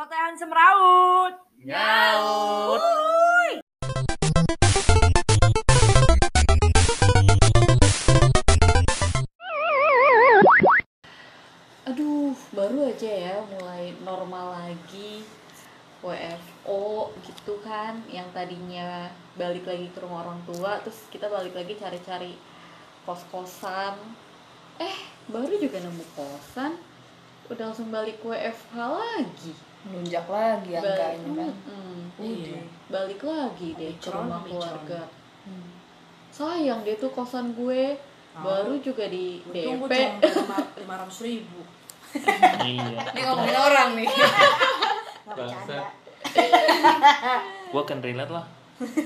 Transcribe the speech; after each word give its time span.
Celotehan 0.00 0.32
semeraut. 0.32 1.34
Nyaut. 1.60 2.80
Aduh, 11.84 12.32
baru 12.56 12.88
aja 12.88 13.12
ya 13.12 13.44
mulai 13.44 13.92
normal 14.00 14.56
lagi 14.72 15.20
WFO 16.00 17.12
gitu 17.28 17.60
kan 17.60 18.00
yang 18.08 18.32
tadinya 18.32 19.12
balik 19.36 19.68
lagi 19.68 19.92
ke 19.92 20.00
rumah 20.00 20.24
orang 20.24 20.40
tua 20.48 20.80
terus 20.80 20.96
kita 21.12 21.28
balik 21.28 21.52
lagi 21.52 21.76
cari-cari 21.76 22.40
kos-kosan 23.04 24.00
eh 24.80 24.96
baru 25.28 25.60
juga 25.60 25.76
nemu 25.84 26.04
kosan 26.16 26.88
udah 27.50 27.64
langsung 27.66 27.90
balik 27.90 28.22
WFH 28.22 28.74
lagi. 28.78 29.52
Melunjak 29.82 30.24
lagi 30.24 30.70
angkanya 30.72 31.28
kan? 31.34 31.50
Mm-mm, 31.50 31.98
Iya. 32.16 32.60
udah. 32.60 32.64
balik 32.88 33.20
lagi 33.20 33.68
deh 33.74 33.92
ke 33.96 34.08
rumah 34.08 34.40
keluarga. 34.40 35.00
Sayang 36.30 36.80
deh 36.82 36.94
tuh 36.94 37.10
kosan 37.10 37.52
gue. 37.52 37.98
Oh. 38.30 38.46
baru 38.46 38.78
juga 38.78 39.10
di 39.10 39.42
Tunggu 39.42 39.90
DP 39.90 40.22
lima 40.78 40.94
ratus 41.02 41.26
ribu. 41.26 41.66
iya. 42.62 42.94
Ini 43.10 43.20
ngomongin 43.26 43.58
orang 43.58 43.88
nih. 43.98 44.06
Bercanda. 45.26 45.90
gua 47.70 47.82
kan 47.82 47.98
relate 47.98 48.30
lah 48.30 48.46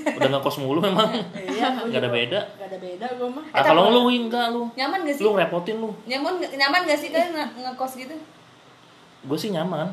udah 0.09 0.29
ngekos 0.31 0.57
mulu 0.57 0.79
memang 0.79 1.11
Iya, 1.35 1.67
Nggak 1.83 1.99
ada 1.99 2.09
beda. 2.09 2.39
Nggak 2.55 2.67
ada 2.67 2.77
beda 2.79 3.05
gue 3.11 3.29
mah. 3.29 3.43
ah, 3.51 3.61
kalau 3.61 3.83
lu 3.89 4.01
enggak 4.07 4.47
lu 4.49 4.71
nyaman 4.73 5.03
gak 5.03 5.15
sih? 5.15 5.21
lu 5.21 5.29
ngerepotin 5.31 5.77
lu. 5.77 5.89
Nyaman 6.05 6.33
nyaman 6.39 6.81
gak 6.83 6.95
sih 6.97 7.09
kan 7.09 7.27
nge- 7.29 7.53
ngekos 7.61 7.93
gitu? 7.97 8.15
Gue 9.21 9.37
sih 9.37 9.49
nyaman. 9.49 9.91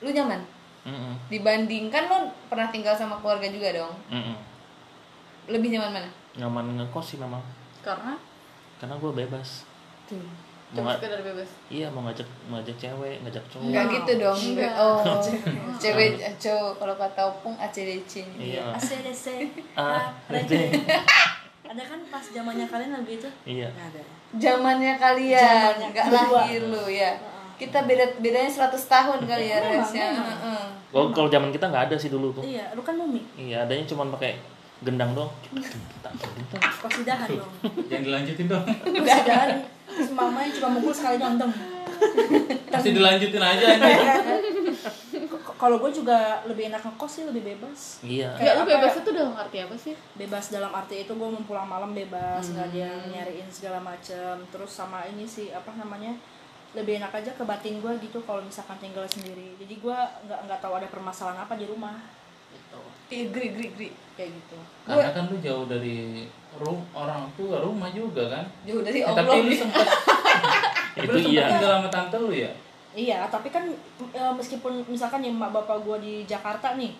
Lu 0.00 0.10
nyaman? 0.10 0.40
Mm-mm. 0.80 1.14
dibandingkan 1.28 2.06
lu 2.06 2.16
pernah 2.48 2.66
tinggal 2.66 2.94
sama 2.94 3.18
keluarga 3.18 3.44
juga 3.46 3.68
dong. 3.74 3.92
Mm-mm. 4.08 4.36
lebih 5.46 5.68
nyaman 5.70 5.90
mana? 5.94 6.08
Nyaman 6.34 6.64
ngekos 6.76 7.06
sih 7.06 7.18
memang. 7.18 7.42
Karena? 7.80 8.16
Karena 8.76 8.94
gue 8.94 9.12
bebas. 9.12 9.68
Tuh 10.04 10.18
cuma 10.70 10.92
sekedar 10.92 11.20
bebas 11.20 11.48
iya 11.68 11.88
mau 11.88 12.02
ngajak 12.02 12.28
ngajak 12.46 12.76
cewek 12.76 13.16
ngajak 13.20 13.44
cowok 13.48 13.64
Enggak 13.64 13.84
gitu 13.88 14.12
dong. 14.18 14.38
Enggak. 14.38 14.72
Oh, 14.76 15.00
cewek 15.74 16.10
cowok 16.36 16.72
kalau 16.76 16.94
kata 16.94 17.20
opung 17.26 17.54
ACDC. 17.56 18.12
iya 18.36 18.62
ACDC. 18.72 19.26
ah 19.74 20.12
rede. 20.28 20.68
Ada 21.64 21.82
kan 21.84 22.00
pas 22.08 22.24
zamannya 22.24 22.64
kalian 22.64 22.92
lagu 22.92 23.08
itu? 23.10 23.28
iya 23.44 23.68
Nggak 23.68 23.88
ada. 23.90 24.02
Zamannya 24.30 24.94
kalian, 24.94 25.72
kedua. 25.88 26.44
lahir 26.44 26.62
lu 26.62 26.84
ya. 26.86 27.12
Kita 27.56 27.82
beda 27.82 28.04
bedanya 28.18 28.46
100 28.46 28.70
tahun 28.78 29.20
kali 29.24 29.46
ya 29.46 29.58
Res 29.62 29.90
ya. 29.90 30.08
Heeh. 30.12 30.64
kalau 30.88 31.08
kalau 31.10 31.28
zaman 31.28 31.48
kita 31.48 31.64
nggak 31.66 31.88
ada 31.88 31.96
sih 31.96 32.08
dulu 32.08 32.28
tuh 32.30 32.40
Iya, 32.40 32.72
lu 32.72 32.80
kan 32.80 32.92
mumi. 32.94 33.20
iya 33.36 33.60
adanya 33.62 33.84
cuma 33.84 34.08
pakai 34.10 34.36
gendang 34.80 35.10
doang 35.12 35.32
Kosidahan 36.78 37.28
dong. 37.28 37.52
Jangan 37.86 38.02
dilanjutin 38.04 38.46
dong. 38.46 38.64
Terus 39.88 40.10
mamanya 40.10 40.50
cuma 40.54 40.68
mukul 40.72 40.92
sekali 40.92 41.16
nonton. 41.16 41.50
Masih 42.70 42.92
dilanjutin 42.94 43.42
aja 43.42 43.64
anjing. 43.68 43.98
K- 45.26 45.54
Kalau 45.58 45.76
gue 45.76 45.90
juga 45.92 46.18
lebih 46.46 46.70
enak 46.70 46.78
ngekos 46.80 47.10
sih, 47.10 47.24
lebih 47.26 47.42
bebas. 47.44 47.98
iya 48.00 48.30
Enggak, 48.32 48.54
lu 48.54 48.62
apa 48.62 48.70
bebas 48.70 48.92
ya? 48.94 49.00
itu 49.00 49.10
dalam 49.10 49.34
arti 49.34 49.58
apa 49.58 49.74
sih? 49.74 49.94
Bebas 50.14 50.44
dalam 50.48 50.70
arti 50.70 50.96
itu 51.00 51.10
gue 51.10 51.28
mau 51.28 51.42
pulang 51.42 51.66
malam 51.66 51.90
bebas, 51.90 52.44
nggak 52.48 52.70
ada 52.70 52.78
yang 52.86 52.98
nyariin 53.10 53.48
segala 53.50 53.82
macem. 53.82 54.38
Terus 54.48 54.70
sama 54.70 55.02
ini 55.04 55.26
sih 55.26 55.50
apa 55.50 55.74
namanya? 55.74 56.14
lebih 56.68 57.00
enak 57.00 57.10
aja 57.10 57.32
ke 57.32 57.42
batin 57.42 57.80
gue 57.80 57.92
gitu 57.98 58.20
kalau 58.22 58.38
misalkan 58.38 58.76
tinggal 58.78 59.02
sendiri. 59.02 59.56
Jadi 59.56 59.74
gue 59.74 59.98
nggak 60.22 60.40
nggak 60.46 60.60
tahu 60.60 60.76
ada 60.76 60.86
permasalahan 60.86 61.40
apa 61.40 61.56
di 61.56 61.64
rumah. 61.64 61.96
Gitu. 62.52 62.80
Ih, 63.14 63.24
gri 63.32 63.46
gri 63.56 63.66
gri. 63.76 63.88
Kayak 64.18 64.30
gitu. 64.34 64.58
Karena 64.84 65.10
kan 65.14 65.24
lu 65.30 65.36
jauh 65.38 65.64
dari 65.70 66.26
rum 66.58 66.82
orang 66.96 67.30
tua 67.38 67.62
rumah 67.62 67.88
juga 67.94 68.26
kan. 68.28 68.44
Jauh 68.66 68.82
dari 68.82 69.00
Allah. 69.04 69.22
tapi 69.22 69.36
lu 69.46 69.52
sempet 69.54 69.86
tapi 70.98 71.14
Itu 71.22 71.30
iya. 71.30 71.46
tinggal 71.46 71.70
sama 71.78 71.88
tante 71.88 72.16
lu 72.18 72.34
ya. 72.34 72.50
Iya, 72.98 73.30
tapi 73.30 73.52
kan 73.54 73.68
e, 74.00 74.22
meskipun 74.34 74.82
misalkan 74.90 75.22
ya 75.22 75.30
emak 75.30 75.54
bapak 75.54 75.86
gue 75.86 75.96
di 76.02 76.14
Jakarta 76.26 76.74
nih, 76.74 76.90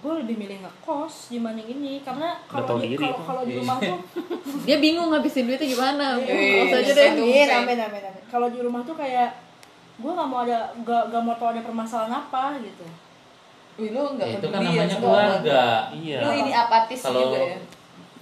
gue 0.00 0.12
lebih 0.24 0.34
milih 0.34 0.64
ngekos 0.64 1.30
dibanding 1.30 1.68
ini 1.70 2.02
karena 2.02 2.40
kalau 2.50 2.80
di 2.82 2.98
kalau 2.98 3.42
di 3.46 3.54
rumah 3.60 3.78
tuh 3.78 4.00
Dia 4.66 4.76
bingung 4.82 5.12
ngabisin 5.12 5.46
duitnya 5.46 5.68
gimana. 5.70 6.18
Wih, 6.18 6.66
Langsung 6.66 6.80
aja 6.82 6.92
deh. 6.96 7.08
Amin, 7.14 7.48
amin 7.48 7.78
amin 7.78 8.02
amin. 8.10 8.22
Kalau 8.26 8.48
di 8.50 8.58
rumah 8.58 8.82
tuh 8.82 8.96
kayak 8.98 9.30
gue 10.00 10.10
nggak 10.10 10.28
mau 10.28 10.42
ada 10.48 10.72
gak, 10.80 11.12
gak 11.12 11.22
mau 11.22 11.36
tau 11.36 11.52
ada 11.52 11.62
permasalahan 11.62 12.12
apa 12.16 12.56
gitu. 12.64 12.86
Wih, 13.80 13.90
lu 13.90 14.02
enggak 14.10 14.28
Ya, 14.28 14.36
itu 14.36 14.46
kan 14.46 14.52
peduli 14.54 14.68
ya 14.68 14.76
namanya 14.76 14.92
sama 14.92 15.00
keluarga. 15.02 15.62
iya 15.90 16.18
Lu 16.20 16.30
ini 16.34 16.52
apatis 16.52 17.00
Kalau- 17.00 17.22
juga 17.24 17.38
ya. 17.40 17.58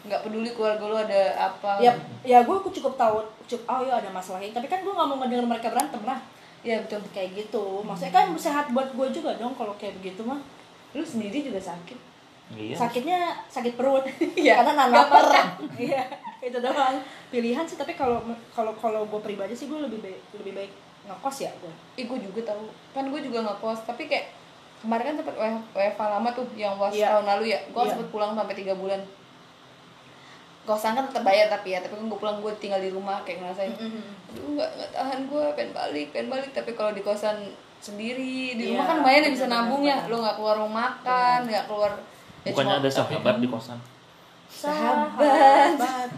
Enggak 0.00 0.20
peduli 0.22 0.50
keluarga 0.50 0.84
lu 0.84 0.96
ada 0.96 1.22
apa. 1.36 1.70
Ya 1.78 1.92
ya 2.22 2.38
gue 2.40 2.56
cukup 2.72 2.94
tahu 2.94 3.18
cukup 3.44 3.64
oh 3.66 3.80
ya 3.82 3.94
ada 3.96 4.08
masalah 4.08 4.38
ini, 4.38 4.50
tapi 4.50 4.64
kan 4.64 4.80
gue 4.80 4.88
nggak 4.88 5.04
mau 5.04 5.18
ngedenger 5.18 5.46
mereka 5.46 5.68
berantem 5.68 6.02
lah. 6.02 6.20
Iya, 6.60 6.80
betul. 6.80 7.02
Kayak 7.10 7.30
gitu. 7.36 7.82
Maksudnya 7.82 8.12
kan 8.12 8.26
sehat 8.32 8.70
buat 8.70 8.88
gue 8.88 9.06
juga 9.10 9.34
dong 9.34 9.52
kalau 9.52 9.74
kayak 9.74 9.98
begitu 9.98 10.22
mah. 10.22 10.38
Lu 10.90 11.02
sendiri 11.02 11.42
juga 11.42 11.58
sakit. 11.58 11.98
iya 12.50 12.72
sakitnya 12.72 13.18
sakit 13.46 13.76
perut 13.76 14.08
Iya, 14.40 14.56
karena 14.56 14.72
nggak 14.80 14.88
makan. 15.04 15.46
iya 15.84 16.00
itu 16.40 16.56
doang 16.56 16.96
pilihan 17.28 17.60
sih 17.62 17.76
tapi 17.76 17.92
kalau 17.92 18.24
kalau 18.48 18.72
kalau 18.72 19.04
gue 19.04 19.20
pribadi 19.20 19.52
sih 19.52 19.68
gue 19.68 19.76
lebih 19.76 20.00
baik 20.00 20.16
lebih 20.32 20.56
baik 20.56 20.72
ngekos 21.04 21.44
ya 21.44 21.52
gue 21.54 21.68
Ih, 21.94 22.08
gue 22.08 22.18
juga 22.22 22.40
tahu. 22.48 22.64
Kan 22.90 23.12
gue 23.12 23.20
juga 23.20 23.44
nggak 23.44 23.58
kos, 23.58 23.84
tapi 23.84 24.08
kayak 24.08 24.32
kemarin 24.78 25.04
kan 25.04 25.16
sempat 25.18 25.36
WFH 25.72 26.00
lama 26.00 26.28
tuh 26.30 26.46
yang 26.54 26.74
was 26.74 26.90
Iya. 26.90 27.10
tahun 27.12 27.26
lalu 27.28 27.44
ya. 27.48 27.58
Gue 27.68 27.82
Iya. 27.82 27.90
sempet 27.92 28.08
pulang 28.08 28.32
sampai 28.32 28.54
tiga 28.54 28.72
bulan. 28.72 29.00
Kosan 30.62 30.92
kan 30.92 31.04
tetap 31.04 31.24
bayar 31.24 31.48
tapi 31.48 31.72
ya, 31.72 31.80
tapi 31.80 31.96
kan 31.96 32.04
gue 32.04 32.18
pulang 32.18 32.38
gue 32.38 32.52
tinggal 32.58 32.76
di 32.76 32.88
rumah 32.88 33.24
kayak 33.24 33.40
ngerasain, 33.40 33.72
aduh 33.72 34.46
nggak 34.52 34.70
nggak 34.70 34.90
tahan 34.92 35.20
gue, 35.24 35.44
pengen 35.56 35.72
balik, 35.72 36.06
pengen 36.12 36.28
balik. 36.28 36.50
Tapi 36.52 36.70
kalau 36.72 36.92
di 36.92 37.00
kosan 37.00 37.40
sendiri 37.78 38.52
di 38.52 38.64
rumah 38.68 38.84
Iya, 38.84 38.90
kan 38.90 38.96
lumayan 39.00 39.22
ya 39.22 39.30
bisa 39.32 39.46
nabung 39.46 39.80
ya. 39.82 39.96
Lo 40.04 40.20
nggak 40.20 40.36
keluar 40.36 40.56
mau 40.58 40.68
makan, 40.68 41.38
nggak 41.44 41.64
keluar. 41.64 41.92
ya 42.38 42.52
bukannya 42.52 42.70
cuma- 42.70 42.80
ada 42.80 42.90
sahabat 42.92 43.34
di 43.38 43.48
kosan 43.48 43.78
Sahabat. 44.48 46.08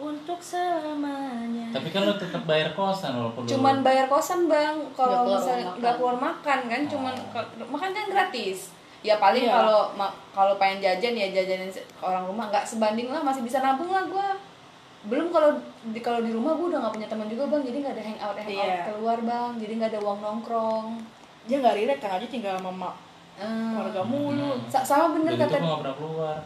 Untuk 0.00 0.40
selamanya. 0.40 1.68
Tapi 1.70 1.88
kan 1.88 2.02
lu 2.02 2.14
tetap 2.16 2.42
bayar 2.42 2.72
kosan 2.72 3.12
walaupun 3.12 3.44
cuman 3.44 3.84
bayar 3.84 4.08
kosan 4.08 4.48
bang. 4.48 4.80
Kalau 4.92 5.22
keluar 5.22 5.36
misalnya 5.36 5.64
makan. 5.66 5.78
nggak 5.78 5.94
keluar 5.94 6.16
makan 6.18 6.58
kan 6.66 6.80
cuman 6.86 7.14
kalau- 7.30 7.68
makan 7.68 7.90
kan 7.92 8.06
gratis. 8.08 8.58
Ya 9.00 9.16
paling 9.16 9.44
Iya. 9.44 9.52
kalau 9.54 9.80
kalau 10.32 10.54
pengen 10.56 10.80
jajan 10.80 11.12
ya 11.12 11.28
jajanin 11.30 11.68
orang 12.00 12.24
rumah. 12.24 12.48
Nggak 12.48 12.64
sebanding 12.64 13.08
lah 13.08 13.20
masih 13.20 13.40
bisa 13.40 13.60
nabung 13.60 13.88
lah 13.88 14.04
gua. 14.04 14.32
Belum 15.02 15.28
kalau 15.28 15.56
di 15.86 16.00
kalau 16.00 16.20
di 16.20 16.32
rumah 16.32 16.52
gua 16.52 16.66
udah 16.68 16.80
nggak 16.80 16.94
punya 16.96 17.08
teman 17.08 17.28
juga 17.28 17.44
bang. 17.46 17.62
Jadi 17.62 17.76
nggak 17.80 17.94
ada 17.94 18.04
hangout 18.04 18.36
hangout 18.36 18.64
Iya. 18.66 18.84
keluar 18.88 19.18
bang. 19.20 19.50
Jadi 19.56 19.72
nggak 19.74 19.90
ada 19.92 20.00
uang 20.00 20.18
nongkrong. 20.18 20.86
Dia 21.44 21.56
nggak 21.58 21.76
relate 21.76 22.00
kan 22.00 22.10
aja 22.16 22.26
tinggal 22.26 22.56
sama 22.56 22.72
mak 22.72 22.94
Hmm. 23.40 23.72
keluarga 23.72 24.02
mulu. 24.02 24.52
Sa- 24.66 24.82
sama 24.82 25.16
bener 25.16 25.32
gitu 25.32 25.42
kata 25.42 25.56
nggak 25.58 25.80
pernah 25.80 25.96
keluar. 25.96 26.36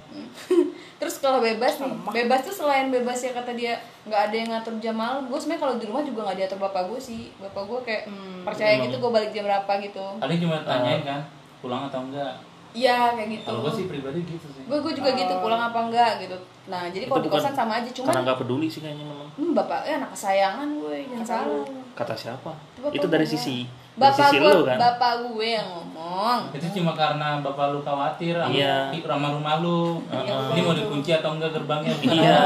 terus 0.95 1.19
kalau 1.19 1.39
bebas 1.39 1.75
nih 1.77 1.91
bebas 2.15 2.41
tuh 2.43 2.55
selain 2.55 2.89
bebas 2.89 3.19
ya 3.19 3.33
kata 3.33 3.51
dia 3.53 3.75
nggak 4.05 4.21
ada 4.25 4.35
yang 4.35 4.49
ngatur 4.49 4.75
jam 4.79 4.95
malam 4.95 5.25
gue 5.25 5.35
sebenarnya 5.35 5.61
kalau 5.61 5.75
di 5.75 5.85
rumah 5.85 6.03
juga 6.03 6.21
nggak 6.25 6.39
diatur 6.39 6.59
bapak 6.61 6.83
gue 6.87 7.01
sih. 7.01 7.23
Bapak 7.37 7.63
gue 7.65 7.79
kayak 7.83 8.03
Hmm, 8.07 8.43
percaya 8.43 8.73
emang. 8.75 8.87
gitu 8.87 8.97
gue 8.97 9.11
balik 9.13 9.31
jam 9.31 9.45
berapa 9.45 9.73
gitu. 9.81 10.05
Paling 10.17 10.39
cuma 10.39 10.57
tanyain 10.61 11.03
kan 11.03 11.21
pulang 11.59 11.83
atau 11.85 12.01
enggak. 12.03 12.35
iya 12.73 13.11
kayak 13.13 13.29
gitu. 13.33 13.47
Kalau 13.47 13.61
gua 13.61 13.71
sih 13.73 13.87
pribadi 13.87 14.19
gitu 14.21 14.47
sih. 14.49 14.63
gue 14.65 14.75
gue 14.77 14.93
juga 14.93 15.11
gitu 15.13 15.35
pulang 15.37 15.63
apa 15.65 15.79
enggak? 15.85 16.13
gitu. 16.21 16.35
Nah 16.65 16.87
jadi 16.89 17.05
kalau 17.05 17.19
Itu 17.19 17.25
di 17.25 17.31
bukan- 17.31 17.43
kosan 17.43 17.55
sama 17.55 17.73
aja 17.77 17.87
karena 17.87 17.99
cuman 18.05 18.23
nggak 18.25 18.39
peduli 18.41 18.67
sih 18.67 18.81
kayaknya 18.81 19.05
memang. 19.05 19.29
Hmm, 19.33 19.53
bapak 19.53 19.79
eh 19.85 19.95
anak 19.95 20.11
kesayangan 20.11 20.69
gue 20.77 20.97
jangan 21.09 21.27
salah. 21.27 21.67
kata 21.95 22.15
siapa? 22.15 22.51
Bapak 22.77 22.91
itu 22.93 23.07
dari 23.07 23.23
sisi 23.25 23.57
bapak 23.95 24.29
gue 24.33 24.43
lu 24.45 24.63
kan 24.63 24.77
bapak 24.77 25.13
gue 25.25 25.49
yang 25.53 25.69
ngomong 25.69 26.39
Itu 26.51 26.67
cuma 26.75 26.93
karena 26.93 27.39
bapak 27.41 27.67
lu 27.71 27.81
khawatir 27.81 28.35
sama 28.35 28.51
Iya. 28.51 28.91
di 28.91 28.99
rumah 29.01 29.31
rumah 29.31 29.55
lu. 29.59 30.03
Heeh. 30.05 30.51
Ini 30.51 30.61
mau 30.61 30.75
dikunci 30.75 31.11
atau 31.13 31.31
enggak 31.33 31.53
gerbangnya? 31.53 31.95
iya 32.05 32.43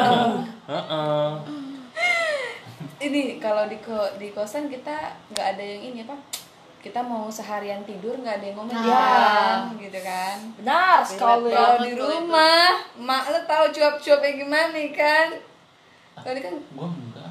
Heeh. 0.67 1.28
ini 3.00 3.38
kalau 3.38 3.64
di 3.64 3.78
ko- 3.78 4.12
di 4.17 4.28
kosan 4.28 4.67
kita 4.67 4.94
nggak 5.28 5.46
ada 5.52 5.62
yang 5.62 5.82
ini 5.88 6.00
apa 6.02 6.19
kita 6.78 7.00
mau 7.00 7.26
seharian 7.28 7.82
tidur 7.82 8.14
nggak 8.17 8.38
ada 8.38 8.44
yang 8.44 8.56
ngomong 8.56 8.75
Nah. 8.75 8.84
ya 8.84 9.06
gitu 9.76 9.99
kan 10.00 10.37
benar 10.55 10.99
sekali 11.00 11.49
kalau 11.49 11.78
di 11.81 11.93
rumah 11.94 12.70
mak 12.96 13.25
lo 13.28 13.40
tahu 13.44 13.64
cuap-cuapnya 13.69 14.31
gimana 14.37 14.78
kan 14.93 15.26
kalau 16.17 16.32
ini 16.32 16.43
kan 16.43 16.55
Gua 16.73 16.88
enggak. 16.88 17.31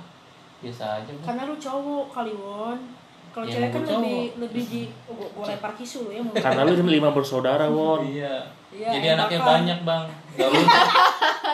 Biasa 0.57 0.83
aja. 0.97 1.12
gua. 1.12 1.24
karena 1.24 1.42
lu 1.45 1.56
cowok 1.56 2.06
kali 2.09 2.33
won 2.33 2.80
kalau 3.38 3.45
Ya, 3.45 3.54
cewek 3.54 3.69
kan 3.69 3.81
cowok. 3.84 4.01
lebih 4.01 4.18
lebih 4.42 4.63
di 4.66 4.81
oh, 5.06 5.13
gua, 5.13 5.28
gua 5.30 5.45
lempar 5.45 5.72
kisu 5.78 6.10
ya 6.10 6.19
mau 6.19 6.34
karena 6.34 6.62
lu 6.66 6.74
lima 6.81 7.10
bersaudara 7.13 7.69
won 7.69 8.01
Iya. 8.04 8.34
Iya, 8.68 8.88
Jadi 8.92 9.06
enakan. 9.07 9.22
anaknya 9.24 9.39
banyak 9.45 9.80
bang. 9.84 10.04
Gak 10.34 10.48
lu. 10.48 10.60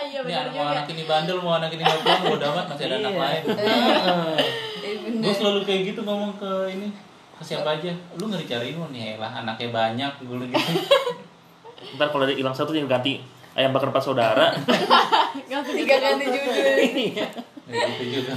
Iya 0.03 0.19
Ini 0.19 0.25
benar 0.25 0.41
anak 0.41 0.51
mau 0.51 0.59
juga. 0.59 0.73
anak 0.73 0.85
ini 0.87 1.03
bandel, 1.03 1.37
mau 1.39 1.53
anak 1.53 1.69
ini 1.69 1.83
ngobrol, 1.83 2.17
mau 2.23 2.37
dapat 2.37 2.65
masih 2.65 2.85
ada 2.85 2.95
anak 2.97 3.11
Iya. 3.11 3.21
lain. 3.21 3.43
eh, 4.83 4.95
Gue 5.19 5.33
selalu 5.33 5.59
kayak 5.63 5.81
gitu 5.89 6.01
ngomong 6.01 6.33
ke 6.35 6.51
ini 6.69 6.87
ke 7.33 7.43
siapa 7.43 7.69
aja 7.73 7.91
lu 8.15 8.23
nggak 8.25 8.41
dicariin 8.41 8.75
lu 8.75 8.87
nih 8.89 9.17
lah 9.17 9.31
anaknya 9.35 9.69
banyak 9.69 10.11
gue 10.21 10.47
gitu 10.47 10.71
ntar 11.95 12.07
kalau 12.07 12.23
ada 12.23 12.31
hilang 12.31 12.53
satu 12.53 12.71
tinggal 12.71 12.93
ganti 12.93 13.19
ayam 13.53 13.69
bakar 13.69 13.89
empat 13.89 14.03
saudara 14.03 14.53
tiga 15.67 15.95
ganti 15.99 16.25
judul 16.25 16.53
Iya. 16.93 17.27
Ya, 17.65 17.79
gitu 17.89 18.03
juga 18.15 18.33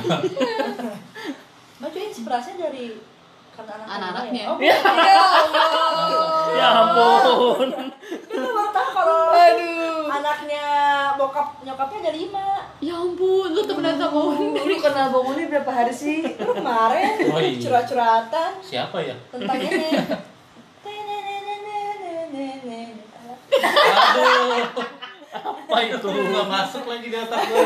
Oh, 1.76 1.86
itu 1.86 1.98
inspirasinya 2.00 2.66
dari 2.66 2.96
anak 3.58 3.86
Anak-anaknya. 3.88 4.44
Oh, 4.46 4.58
ya 4.58 4.76
Allah. 4.76 6.44
Ya 6.52 6.68
ampun. 6.74 7.68
Baru 8.26 8.64
tahu 8.68 8.88
kalau 8.92 9.18
aduh. 9.30 10.04
anaknya 10.10 10.64
bokap 11.14 11.48
nyokapnya 11.62 11.98
ada 12.02 12.12
lima. 12.12 12.46
ya 12.78 12.92
ampun 12.94 13.48
lu 13.50 13.62
temenan 13.62 13.96
sama 13.96 14.20
Undi 14.30 14.60
lu 14.60 14.76
kenal 14.76 15.08
bang 15.08 15.24
Uli 15.26 15.42
berapa 15.48 15.70
hari 15.70 15.92
sih? 15.92 16.20
Lu 16.36 16.52
kemarin 16.52 17.16
Oh, 17.28 17.40
iya. 17.40 17.56
curhat-curhatan 17.56 18.50
siapa 18.60 18.98
ya? 19.00 19.16
tentang 19.32 19.56
ini. 19.56 19.88
aduh 23.86 24.60
apa 25.36 25.76
itu 25.82 26.06
nggak 26.06 26.46
masuk 26.48 26.84
lagi 26.86 27.06
di 27.08 27.16
otak 27.16 27.40
gue 27.44 27.64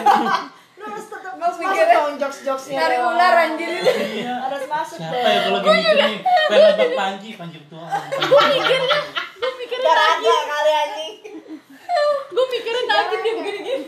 Lu 0.80 0.86
harus 0.86 1.06
tetap 1.06 1.32
harus 1.34 1.56
masuk 1.56 1.60
Mikirnya 1.62 1.94
dong 1.94 2.14
jokes-jokesnya. 2.16 2.78
cari 2.78 2.96
dong. 2.96 3.10
ular 3.10 3.34
anjir 3.38 3.68
iya 4.10 4.34
Harus 4.40 4.64
masuk 4.66 4.98
siapa 4.98 5.12
deh. 5.12 5.22
ya 5.26 5.38
kalau 5.38 5.58
lagi 5.58 5.68
mikir 5.70 5.94
nih 5.94 6.16
pengen 6.48 6.64
nebak 6.70 6.90
panji 6.96 7.28
panji 7.34 7.58
tua 7.66 7.86
mikirnya 8.48 8.98
gue 9.36 9.50
mikirnya 9.56 9.90
Garaga 9.90 10.34
kali 10.46 10.72
anjing. 10.74 11.14
gue 12.30 12.44
mikirnya 12.48 12.82
nagin 12.86 13.20
dia 13.20 13.34
begini 13.34 13.58
gini 13.60 13.84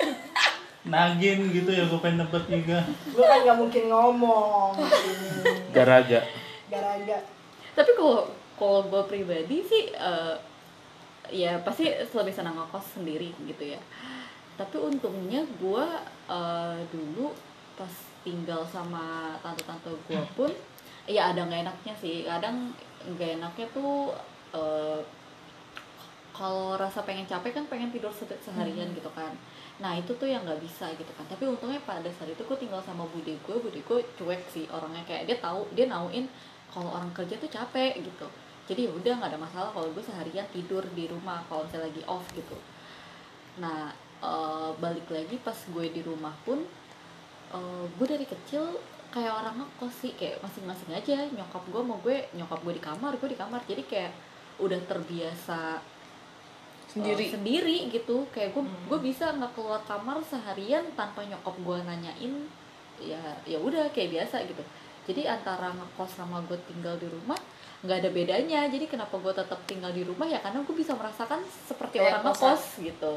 nagin 0.84 1.38
gitu 1.50 1.70
ya 1.70 1.84
gue 1.86 1.98
pengen 1.98 2.18
nebak 2.20 2.44
juga 2.44 2.78
Lu 3.08 3.22
kan 3.22 3.38
gak 3.40 3.56
mungkin 3.56 3.82
ngomong. 3.88 4.72
garaga 5.70 6.20
Garaga. 6.68 7.16
tapi 7.72 7.90
kalau 7.94 8.28
kalau 8.54 8.80
gue 8.84 9.02
pribadi 9.06 9.62
sih 9.62 9.88
eh, 9.90 10.34
ya 11.30 11.56
pasti 11.58 11.86
lebih 11.88 12.30
senang 12.30 12.52
ngekos 12.54 12.84
sendiri 12.92 13.32
gitu 13.42 13.64
ya 13.66 13.80
tapi 14.56 14.76
untungnya 14.78 15.42
gue 15.58 15.86
eh, 16.28 16.78
dulu 16.92 17.32
pas 17.78 17.92
tinggal 18.22 18.62
sama 18.68 19.34
tante-tante 19.42 19.90
gue 20.06 20.22
pun 20.38 20.50
ya 21.10 21.34
ada 21.34 21.42
nggak 21.48 21.66
enaknya 21.66 21.94
sih. 21.98 22.22
Kadang 22.22 22.70
nggak 23.02 23.42
enaknya 23.42 23.66
tuh 23.74 24.14
eh, 24.54 25.00
kalau 26.32 26.80
rasa 26.80 27.04
pengen 27.04 27.28
capek 27.28 27.52
kan 27.52 27.64
pengen 27.68 27.92
tidur 27.92 28.12
se- 28.14 28.40
seharian 28.40 28.88
gitu 28.96 29.10
kan. 29.12 29.32
Nah 29.82 29.98
itu 29.98 30.12
tuh 30.16 30.28
yang 30.28 30.44
nggak 30.46 30.62
bisa 30.62 30.88
gitu 30.96 31.12
kan. 31.18 31.26
Tapi 31.28 31.44
untungnya 31.44 31.80
pada 31.84 32.08
saat 32.08 32.30
itu 32.32 32.42
gue 32.44 32.58
tinggal 32.60 32.80
sama 32.80 33.04
bude 33.10 33.34
gue 33.36 33.56
bude 33.60 33.80
gue 33.80 33.98
cuek 34.16 34.42
sih 34.48 34.64
orangnya. 34.72 35.04
Kayak 35.04 35.28
dia 35.28 35.36
tahu 35.42 35.68
dia 35.76 35.86
nauin 35.90 36.24
kalau 36.72 36.88
orang 36.88 37.12
kerja 37.12 37.36
tuh 37.36 37.50
capek 37.52 38.00
gitu. 38.00 38.26
Jadi 38.64 38.88
ya 38.88 38.90
udah 38.94 39.12
nggak 39.20 39.30
ada 39.34 39.40
masalah 39.40 39.70
kalau 39.74 39.90
gue 39.92 40.00
seharian 40.00 40.46
tidur 40.54 40.80
di 40.96 41.04
rumah 41.10 41.44
kalau 41.50 41.66
misalnya 41.68 41.90
lagi 41.92 42.02
off 42.08 42.24
gitu. 42.32 42.56
Nah 43.60 43.92
eh, 44.22 44.70
balik 44.78 45.06
lagi 45.10 45.36
pas 45.42 45.56
gue 45.56 45.86
di 45.90 46.00
rumah 46.06 46.32
pun 46.46 46.62
eh, 47.52 47.84
gue 47.98 48.06
dari 48.06 48.26
kecil 48.26 48.62
kayak 49.12 49.28
orang 49.44 49.54
ngekos 49.60 49.94
sih 50.08 50.12
kayak 50.16 50.40
masing-masing 50.40 50.90
aja. 50.96 51.28
Nyokap 51.36 51.62
gue 51.68 51.82
mau 51.84 52.00
gue 52.00 52.24
nyokap 52.32 52.64
gue 52.64 52.74
di 52.80 52.82
kamar 52.82 53.12
gue 53.20 53.28
di 53.28 53.38
kamar. 53.38 53.60
Jadi 53.68 53.82
kayak 53.84 54.12
udah 54.62 54.80
terbiasa 54.88 55.78
Sendiri. 56.88 57.28
eh, 57.28 57.32
sendiri. 57.32 57.76
gitu. 57.92 58.24
Kayak 58.32 58.56
gue 58.56 58.64
gue 58.88 58.98
bisa 59.04 59.36
nggak 59.36 59.52
keluar 59.52 59.84
kamar 59.84 60.24
seharian 60.24 60.88
tanpa 60.96 61.24
nyokap 61.28 61.52
gue 61.60 61.78
nanyain 61.84 62.34
ya 63.02 63.20
ya 63.44 63.58
udah 63.60 63.92
kayak 63.92 64.16
biasa 64.16 64.48
gitu. 64.48 64.64
Jadi 65.02 65.28
antara 65.28 65.74
ngekos 65.76 66.14
sama 66.16 66.40
gue 66.48 66.56
tinggal 66.64 66.96
di 66.96 67.10
rumah 67.12 67.36
nggak 67.84 67.98
ada 68.00 68.10
bedanya. 68.14 68.60
Jadi 68.72 68.88
kenapa 68.88 69.20
gue 69.20 69.32
tetap 69.36 69.60
tinggal 69.68 69.92
di 69.92 70.08
rumah? 70.08 70.24
Ya 70.24 70.40
karena 70.40 70.64
gue 70.64 70.72
bisa 70.72 70.96
merasakan 70.96 71.44
seperti 71.68 72.00
Kayak 72.00 72.22
orang 72.22 72.32
ngekos 72.32 72.80
gitu 72.80 73.16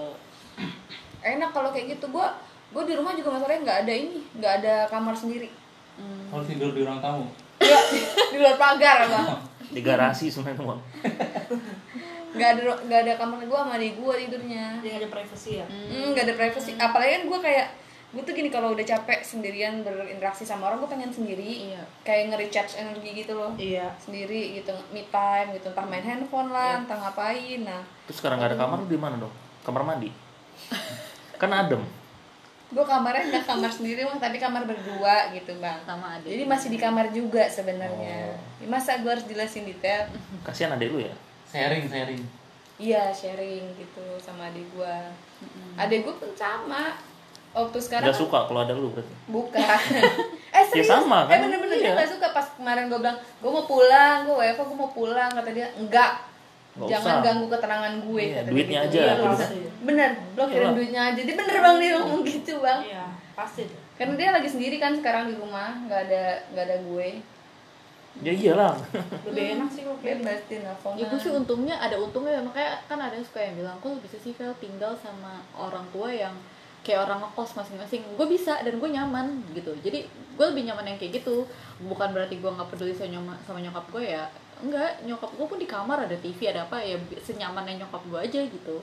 enak 1.25 1.50
kalau 1.52 1.69
kayak 1.74 1.98
gitu. 1.98 2.06
Gua 2.13 2.31
gua 2.69 2.84
di 2.86 2.94
rumah 2.94 3.18
juga 3.18 3.34
masalahnya 3.34 3.62
nggak 3.66 3.80
ada 3.88 3.94
ini 3.94 4.19
nggak 4.38 4.54
ada 4.63 4.75
kamar 4.90 5.16
sendiri. 5.18 5.50
Hmm. 5.96 6.28
kalau 6.28 6.44
tidur 6.44 6.75
di 6.75 6.84
ruang 6.84 7.00
tamu? 7.00 7.24
Iya, 7.63 7.80
di 8.36 8.38
luar 8.38 8.60
pagar 8.60 9.07
bang. 9.07 9.28
Di 9.72 9.80
garasi 9.80 10.28
sebenarnya 10.28 10.75
Bang. 10.75 10.81
nggak 12.36 12.50
ada 12.52 12.62
nggak 12.84 13.00
ada 13.07 13.13
kamar 13.16 13.40
gua 13.48 13.63
sama 13.63 13.80
adik 13.80 13.96
gua 13.96 14.13
tidurnya. 14.19 14.84
Dia 14.84 15.00
ada 15.00 15.07
privacy 15.07 15.63
ya. 15.63 15.66
Hmm, 15.72 16.12
nggak 16.12 16.25
ada 16.28 16.36
privacy. 16.36 16.75
Apalagi 16.75 17.12
kan 17.16 17.24
gua 17.31 17.40
kayak 17.40 17.68
gue 18.16 18.24
tuh 18.24 18.31
gini 18.31 18.48
kalau 18.48 18.72
udah 18.72 18.86
capek 18.88 19.28
sendirian 19.28 19.84
berinteraksi 19.84 20.48
sama 20.48 20.72
orang 20.72 20.80
gue 20.80 20.88
pengen 20.88 21.12
sendiri. 21.12 21.75
Iya. 21.75 21.84
kayak 22.07 22.31
nge-recharge 22.31 22.80
energi 22.80 23.12
gitu 23.12 23.36
loh. 23.36 23.52
Iya. 23.60 23.92
sendiri 24.00 24.56
gitu 24.56 24.72
me 24.96 25.04
time 25.12 25.52
gitu. 25.60 25.68
Entah 25.75 25.84
main 25.84 26.00
handphone 26.00 26.48
lah 26.48 26.80
entah 26.80 26.96
ngapain 26.96 27.68
nah. 27.68 27.84
Terus 28.07 28.24
sekarang 28.24 28.40
nggak 28.40 28.56
ada 28.56 28.60
kamar 28.63 28.78
lu 28.80 28.88
di 28.88 28.96
mana 28.96 29.19
dong? 29.19 29.34
Kamar 29.68 29.84
mandi 29.84 30.07
kan 31.42 31.52
adem. 31.52 31.84
Gue 32.66 32.81
kamarnya 32.81 33.30
nggak 33.30 33.46
kamar 33.46 33.72
sendiri 33.72 34.04
mah 34.04 34.18
tapi 34.18 34.42
kamar 34.42 34.66
berdua 34.66 35.31
gitu 35.31 35.54
bang. 35.62 35.78
Sama 35.86 36.18
adik 36.19 36.28
jadi 36.34 36.44
masih 36.44 36.68
di 36.74 36.80
kamar 36.81 37.06
juga 37.13 37.46
sebenarnya. 37.48 38.36
Ya, 38.60 38.68
masa 38.68 39.00
gue 39.00 39.12
harus 39.12 39.24
jelasin 39.30 39.63
detail? 39.63 40.10
Kasihan 40.46 40.74
adek 40.75 40.90
lu 40.92 41.00
ya? 41.04 41.13
Sharing 41.48 41.88
sharing. 41.88 42.22
Iya 42.75 43.07
sharing 43.16 43.72
gitu 43.80 44.04
sama 44.19 44.52
adik 44.52 44.68
gue 44.75 44.96
adik 45.78 46.04
gue 46.04 46.16
pun 46.18 46.31
sama. 46.36 46.98
Waktu 47.56 47.80
sekarang 47.80 48.12
nggak 48.12 48.19
suka 48.19 48.40
kalau 48.52 48.68
ada 48.68 48.75
lu 48.75 48.92
berarti? 48.92 49.13
Bukan. 49.31 49.62
Eh 50.56 50.63
serius? 50.72 50.88
sama, 50.88 51.28
eh 51.28 51.36
kan? 51.36 51.52
bener-bener 51.52 51.75
Iya. 51.75 51.92
dia 51.92 52.00
gak 52.00 52.12
suka. 52.16 52.28
Pas 52.31 52.48
kemarin 52.56 52.88
gue 52.88 52.96
bilang 52.96 53.19
gue 53.19 53.52
mau 53.52 53.68
pulang 53.68 54.24
gue 54.24 54.36
WFH 54.40 54.63
gue 54.63 54.78
mau 54.80 54.88
pulang 54.88 55.28
kata 55.28 55.52
dia 55.52 55.68
enggak 55.75 56.16
Nggak 56.75 56.89
jangan 56.89 57.07
usah. 57.10 57.24
ganggu 57.24 57.45
ketenangan 57.48 57.94
gue 58.01 58.24
Iya, 58.25 58.42
duitnya 58.44 58.80
gitu. 58.81 58.89
aja, 58.89 59.00
Iya, 59.00 59.13
gitu. 59.13 59.25
pasti. 59.30 59.57
bener 59.81 60.10
lo 60.31 60.44
kirim 60.44 60.60
Iyalah. 60.60 60.74
duitnya 60.74 61.01
aja 61.06 61.22
dia 61.22 61.36
bener 61.36 61.57
bang 61.57 61.75
dia 61.77 61.92
ngomong 61.95 62.22
gitu 62.25 62.54
bang 62.60 62.80
Iya, 62.81 63.06
pasti 63.33 63.62
deh. 63.63 63.80
karena 63.95 64.13
dia 64.13 64.30
lagi 64.31 64.50
sendiri 64.50 64.75
kan 64.75 64.92
sekarang 64.94 65.24
di 65.25 65.36
rumah 65.36 65.69
nggak 65.81 66.01
ada 66.06 66.24
nggak 66.50 66.66
ada 66.66 66.77
gue 66.81 67.07
ya 68.18 68.31
iyalah 68.33 68.75
Lebih 69.25 69.44
enak 69.54 69.69
sih 69.69 69.83
gitu. 69.83 69.95
bebas 70.00 70.39
dia 70.45 70.60
nelfon 70.62 70.94
ya 70.94 71.06
gue 71.06 71.16
sih 71.18 71.31
untungnya 71.33 71.75
ada 71.77 71.95
untungnya 71.95 72.39
makanya 72.39 72.80
kan 72.86 72.95
ada 72.98 73.12
yang 73.12 73.24
suka 73.24 73.39
yang 73.42 73.56
bilang 73.57 73.75
kok 73.78 73.92
bisa 74.00 74.16
sih 74.18 74.31
Vel 74.31 74.56
tinggal 74.57 74.95
sama 74.95 75.44
orang 75.54 75.83
tua 75.89 76.07
yang 76.07 76.31
kayak 76.80 77.04
orang 77.04 77.19
ngekos 77.19 77.56
masing-masing 77.56 78.04
gue 78.10 78.28
bisa 78.30 78.56
dan 78.57 78.74
gue 78.74 78.89
nyaman 78.89 79.25
gitu 79.51 79.75
jadi 79.78 80.04
gue 80.07 80.45
lebih 80.45 80.63
nyaman 80.66 80.86
yang 80.86 80.98
kayak 80.98 81.19
gitu 81.19 81.44
bukan 81.81 82.10
berarti 82.10 82.36
gue 82.36 82.48
nggak 82.48 82.69
peduli 82.69 82.92
sama, 82.92 83.10
nyoma- 83.10 83.39
sama 83.42 83.60
nyokap 83.60 83.83
gue 83.89 84.04
ya 84.10 84.24
enggak 84.63 85.04
nyokap 85.04 85.31
gue 85.36 85.46
pun 85.50 85.60
di 85.60 85.68
kamar 85.68 86.07
ada 86.07 86.16
TV 86.16 86.52
ada 86.52 86.63
apa 86.68 86.80
ya 86.80 86.96
senyamannya 87.19 87.81
nyokap 87.84 88.04
gue 88.07 88.19
aja 88.19 88.42
gitu. 88.45 88.78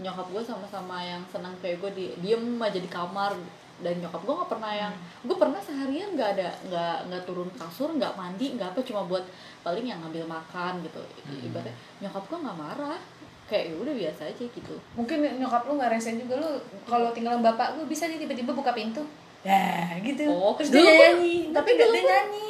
Nyokap 0.00 0.26
gue 0.30 0.42
sama-sama 0.44 1.02
yang 1.02 1.22
senang 1.26 1.56
kayak 1.58 1.82
gue 1.82 1.90
di 1.96 2.06
diem 2.22 2.58
aja 2.60 2.78
di 2.78 2.90
kamar. 2.90 3.34
Dan 3.80 3.96
nyokap 3.96 4.20
gue 4.28 4.34
nggak 4.36 4.50
pernah 4.52 4.72
yang 4.76 4.92
gue 5.24 5.36
pernah 5.40 5.56
seharian 5.56 6.12
nggak 6.12 6.36
ada 6.36 6.52
nggak 6.68 6.96
nggak 7.08 7.22
turun 7.24 7.48
kasur 7.56 7.88
nggak 7.96 8.12
mandi 8.12 8.52
nggak 8.52 8.76
apa 8.76 8.80
cuma 8.84 9.08
buat 9.08 9.24
paling 9.64 9.88
yang 9.88 10.04
ngambil 10.04 10.28
makan 10.28 10.84
gitu. 10.84 11.00
Ibaratnya 11.48 11.72
nyokap 12.04 12.28
gue 12.28 12.38
nggak 12.44 12.58
marah. 12.60 13.00
Kayak 13.48 13.72
ya 13.72 13.74
udah 13.82 13.94
biasa 13.96 14.20
aja 14.30 14.44
gitu. 14.46 14.76
Mungkin 14.94 15.24
nyokap 15.40 15.64
lu 15.64 15.80
nggak 15.80 15.96
rese 15.96 16.12
juga 16.14 16.38
lu 16.38 16.60
kalau 16.84 17.10
tinggal 17.10 17.40
sama 17.40 17.50
bapak 17.50 17.80
lu 17.80 17.88
bisa 17.88 18.04
nih 18.04 18.20
tiba-tiba 18.20 18.52
buka 18.52 18.76
pintu. 18.76 19.02
Ya 19.40 19.96
gitu. 20.04 20.28
Oh, 20.28 20.52
terus 20.60 20.68
dia 20.76 20.84
nyanyi 20.84 21.48
tapi 21.48 21.72
dulu 21.72 21.96
dia 21.96 22.04
nyanyi 22.04 22.46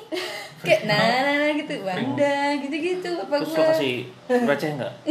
kayak 0.61 0.81
nah 0.85 0.97
nah 0.99 1.35
nah 1.37 1.50
gitu. 1.52 1.75
Wanda 1.81 2.37
gitu 2.59 2.76
gitu 2.76 3.11
apa 3.17 3.35
terus 3.38 3.52
lo 3.52 3.62
kasih 3.67 3.95
receh 4.29 4.71
nggak? 4.75 4.93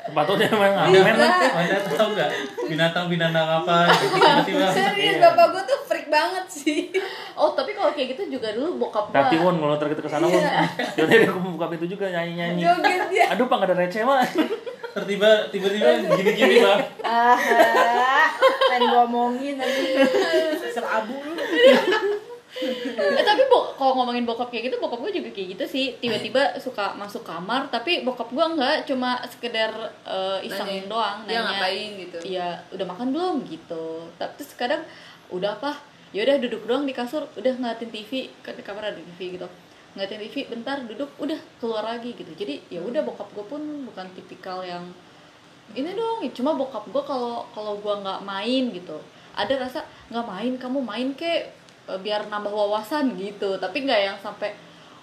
Sepatu 0.00 0.32
dia 0.34 0.48
memang 0.48 0.72
Iya. 0.88 1.02
ngamen 1.02 1.14
lah 1.14 1.32
Anda 1.54 1.76
tahu 1.86 2.08
nggak? 2.14 2.30
Binatang-binatang 2.66 3.48
apa? 3.62 3.76
Gitu 3.92 4.16
tiba-tiba 4.16 4.66
serius 4.70 5.14
Iya. 5.16 5.22
bapak 5.22 5.46
gue 5.50 5.62
tuh 5.66 5.78
freak 5.84 6.06
banget 6.08 6.44
sih. 6.46 6.80
Oh 7.34 7.52
tapi 7.52 7.72
kalau 7.72 7.90
kayak 7.90 8.14
gitu 8.14 8.38
juga 8.38 8.50
dulu 8.50 8.80
bokap 8.80 9.08
gue 9.08 9.14
Tapi 9.14 9.34
Won, 9.38 9.56
kalau 9.56 9.74
ntar 9.74 9.88
kita 9.88 10.00
ke 10.00 10.08
sana 10.08 10.24
Won. 10.24 10.42
Yaudah 10.96 11.16
aku 11.26 11.38
mau 11.38 11.52
buka 11.54 11.66
pintu 11.68 11.86
juga 11.88 12.06
nyanyi-nyanyi. 12.08 12.60
Joget 12.60 13.02
dia. 13.08 13.24
Aduh 13.30 13.46
pak, 13.46 13.58
ada 13.62 13.74
receh 13.76 14.02
mah 14.02 14.24
tiba 15.00 15.46
tiba-tiba 15.48 15.86
gini-gini 16.02 16.60
bang 16.60 16.82
Ah, 17.00 17.38
pengen 18.66 18.90
gua 18.90 19.06
omongin 19.06 19.54
nanti 19.54 20.02
serabu 20.66 21.14
lu. 21.24 21.38
Eh, 22.60 23.24
tapi 23.24 23.42
bo 23.48 23.72
kalau 23.74 23.96
ngomongin 23.96 24.28
bokap 24.28 24.52
kayak 24.52 24.68
gitu 24.68 24.76
bokap 24.76 25.00
gue 25.00 25.12
juga 25.20 25.30
kayak 25.32 25.48
gitu 25.56 25.64
sih. 25.64 25.86
Tiba-tiba 25.96 26.56
suka 26.60 26.92
masuk 26.94 27.24
kamar 27.24 27.72
tapi 27.72 28.04
bokap 28.04 28.28
gue 28.28 28.44
enggak. 28.44 28.84
Cuma 28.84 29.20
sekedar 29.26 29.72
eh, 30.04 30.46
iseng 30.46 30.68
Nanyain, 30.68 30.86
doang 30.88 31.18
nanya. 31.24 31.40
ngapain 31.48 31.90
gitu. 31.96 32.18
iya 32.24 32.60
udah 32.72 32.86
makan 32.86 33.08
belum? 33.12 33.34
gitu. 33.48 34.08
Tapi 34.20 34.32
terus 34.36 34.52
kadang 34.56 34.82
udah 35.32 35.56
apa 35.56 35.78
ya 36.12 36.26
udah 36.26 36.36
duduk 36.42 36.62
doang 36.68 36.84
di 36.84 36.92
kasur. 36.92 37.24
Udah 37.36 37.52
ngeliatin 37.56 37.90
TV 37.90 38.28
kan 38.44 38.52
di 38.52 38.62
kamar 38.62 38.92
ada 38.92 39.00
TV 39.00 39.40
gitu. 39.40 39.48
Ngeliatin 39.96 40.20
TV 40.20 40.34
bentar 40.52 40.76
duduk. 40.84 41.10
Udah 41.16 41.40
keluar 41.58 41.84
lagi 41.84 42.12
gitu. 42.12 42.30
Jadi 42.36 42.60
ya 42.68 42.84
udah 42.84 43.00
bokap 43.00 43.32
gue 43.32 43.44
pun 43.48 43.62
bukan 43.88 44.06
tipikal 44.12 44.60
yang 44.60 44.84
ini 45.72 45.96
dong. 45.96 46.26
Cuma 46.36 46.52
bokap 46.52 46.84
gue 46.90 47.02
kalau 47.06 47.48
kalau 47.56 47.80
gue 47.80 47.94
nggak 48.04 48.20
main 48.26 48.74
gitu 48.76 49.00
ada 49.30 49.54
rasa 49.56 49.80
nggak 50.10 50.26
main 50.26 50.52
kamu 50.58 50.78
main 50.82 51.08
kek 51.14 51.54
biar 51.86 52.28
nambah 52.28 52.52
wawasan 52.52 53.16
gitu. 53.16 53.56
Tapi 53.56 53.86
nggak 53.86 54.00
yang 54.00 54.18
sampai 54.20 54.54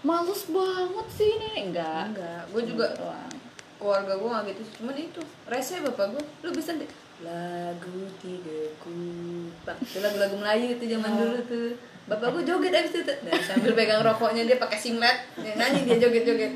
males 0.06 0.46
banget 0.50 1.08
sih 1.14 1.30
ini. 1.40 1.72
Enggak 1.72 2.14
enggak 2.14 2.42
gue 2.54 2.64
juga 2.66 2.86
doang. 2.96 3.36
keluarga 3.78 4.18
gue 4.18 4.30
gak 4.34 4.44
gitu. 4.50 4.62
Cuman 4.82 4.96
itu 4.98 5.22
rese 5.46 5.78
bapak 5.86 6.18
gue 6.18 6.24
lu 6.42 6.50
bisa 6.50 6.74
deh 6.74 6.90
lagu 7.18 8.06
tiga 8.22 8.70
kupak 8.78 9.78
itu 9.82 9.98
lagu-lagu 10.02 10.38
Melayu 10.38 10.78
itu 10.78 10.86
zaman 10.98 11.12
dulu 11.14 11.38
tuh. 11.46 11.70
Bapak 12.10 12.28
gue 12.34 12.44
joget 12.46 12.74
abis 12.74 13.06
itu. 13.06 13.14
Dan 13.22 13.38
sambil 13.42 13.78
pegang 13.78 14.02
rokoknya 14.02 14.50
dia 14.50 14.58
pakai 14.58 14.80
singlet. 14.82 15.18
Dia 15.38 15.54
nyanyi 15.54 15.86
dia 15.86 15.98
joget-joget. 16.02 16.54